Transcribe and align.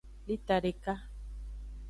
Lita 0.27 0.57
deka. 0.63 0.93